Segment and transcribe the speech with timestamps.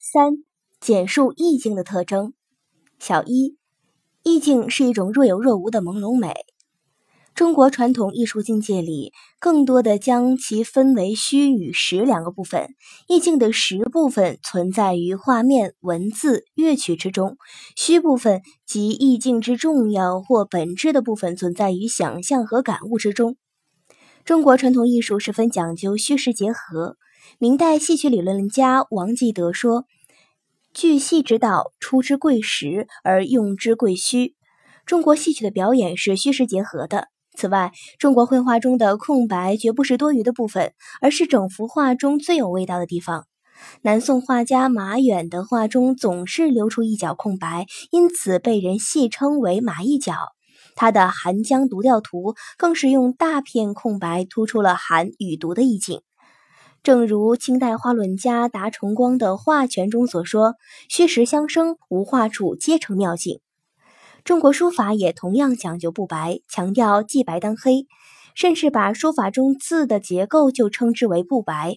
[0.00, 0.44] 三、
[0.80, 2.32] 简述意境的特征。
[3.00, 3.56] 小一，
[4.22, 6.34] 意境是一种若有若无的朦胧美。
[7.34, 12.68] 中国传统艺术境界里，更多的将其分为虚与实两个部分。
[13.08, 17.34] 意境的实部分存在于画面、文字、乐曲之中；
[17.76, 23.36] 虚部分即意境之重要或本质的部分，存在于想象和感悟之中。
[24.24, 26.96] 中国传统艺术十分讲究虚实结合。
[27.36, 29.84] 明代戏曲理论家王继德说
[30.72, 34.34] ：“据戏之道，出之贵实，而用之贵虚。”
[34.86, 37.08] 中国戏曲的表演是虚实结合的。
[37.36, 43.26] 此外，中国绘画中的空白绝不是多余的部分，而是整幅画中最有味道的地方。
[43.82, 50.14] 南宋画家马远的画中总是留出一角空白，因此被人戏称为“马一角”。
[50.74, 56.00] 他的《寒江独钓图》更是用大片空白突出了寒与毒的意境。
[56.88, 60.54] 正如清代画论家达崇光的《画权》中所说
[60.88, 63.40] ：“虚实相生，无画处皆成妙境。”
[64.24, 67.86] 中国书法也同样讲究不白，强调既白当黑，
[68.34, 71.76] 甚至把书法中字的结构就称之为不白。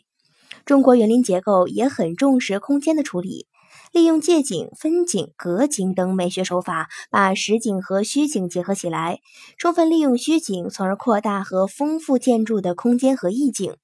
[0.63, 3.47] 中国园林结构也很重视空间的处理，
[3.91, 9.19] 利用借景、分景、隔景等美学手法，把实景和虚景结合起来，
[9.57, 13.75] 充分利用虚景，从而扩大和丰富建筑的空间和意境。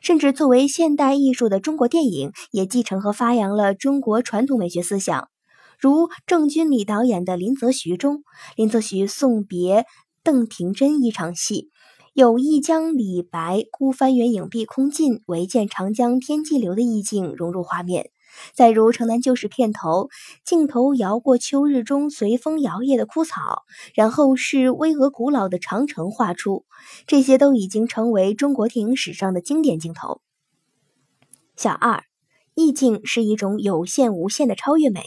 [0.00, 5.28] 甚至作为现代艺术的中国电影，也继承和发扬了中国传统美学思想。
[5.78, 8.22] 如郑君里导演的《林则徐》中，
[8.56, 9.84] 林则徐送别
[10.22, 11.70] 邓廷桢一场戏，
[12.14, 18.10] 有意将李白孤帆远影碧空尽，唯见长江天际流的意境融入画面。
[18.54, 20.08] 再如《城南旧事》片头，
[20.44, 23.62] 镜头摇过秋日中随风摇曳的枯草，
[23.94, 26.64] 然后是巍峨古老的长城画出，
[27.06, 30.20] 这些都已经成为中国电影史上的经典镜头。
[31.56, 32.04] 小二，
[32.54, 35.02] 意境是一种有限无限的超越美。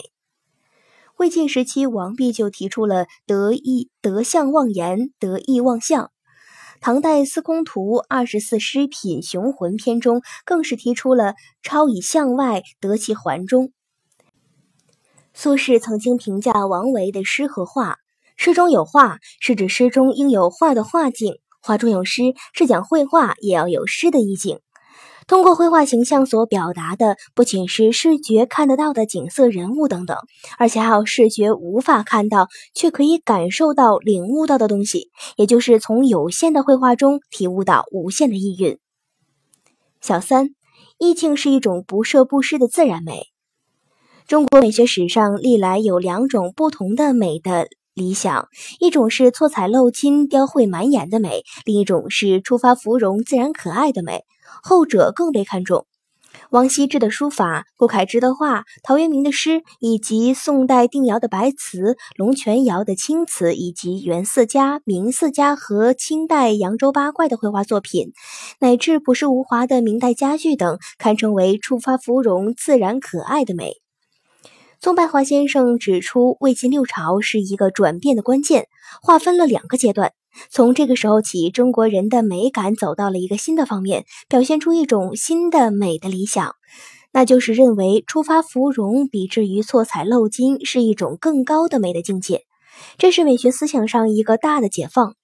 [1.18, 6.12] 魏晋时期，王弼就提出了“得意得相忘言，得意忘相”。
[6.82, 13.74] 唐代司空图《二十四诗品雄浑篇》中更是提出了“超以向外，得其环中”。
[15.36, 17.98] 苏轼曾经评价王维的诗和画
[18.38, 22.22] ：“诗中有画，是指诗中应有画的画境；画中有诗，
[22.54, 24.62] 是讲绘画也要有诗的意境。”
[25.30, 30.18] 通过绘画形象所表达的，不仅是视觉看得到的景色、人物等等，
[30.58, 38.80] 而且还有视觉无法看到却可以感受到、领悟到的东西，也就是从有限的绘画中体悟到无限的意蕴。
[40.02, 40.50] 小三，
[40.98, 43.28] 意境是一种不设不施的自然美。
[44.26, 48.48] 中国美学史上历来有两种不同的美的理想，
[48.80, 54.24] 一种是错彩镂金、雕绘满眼的美，另一种是出发芙蓉、自然可爱的美。
[54.64, 55.86] 后者更被看重。
[56.52, 68.14] 王羲之的书法、顾恺之的画、陶渊明的诗，以及宋代定窑的白瓷、龙泉窑的青瓷，以及元四家、明四家和清代扬州八怪的绘画作品，
[68.60, 73.74] 乃至朴实无华的明代家具等，堪称为触发芙蓉、自然可爱的美。
[74.80, 78.68] 宗白华先生指出，魏晋六朝是一个转变的关键，
[79.02, 80.14] 划分了两个阶段。
[80.52, 86.56] 从这个时候起，中国人的美感走到了一个新的方面，表现出一种新的美的理想，
[87.12, 92.44] 那就是认为出发芙蓉比至于错彩漏金是一种更高的美的境界。
[92.98, 95.16] 这是美学思想上一个大的解放，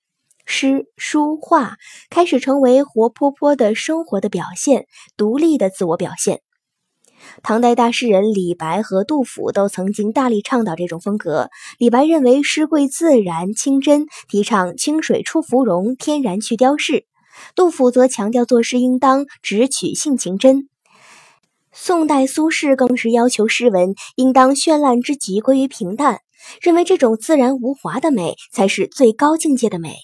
[0.46, 1.78] 诗、书、画
[2.10, 6.42] 开始成为活泼泼的生活的表现，独立的自我表现。
[7.44, 11.50] 唐代大诗人李白和杜甫都曾经大力倡导这种风格。
[11.78, 17.06] 李白认为诗贵自然清真，提倡清水出芙蓉，天然去雕饰；
[17.56, 20.70] 杜甫则强调作诗应当只取性情真。
[21.72, 26.22] 宋代苏轼更是要求诗文应当绚烂之极归于平淡，
[26.62, 29.96] 认为这种自然无华的美才是最高境界的美。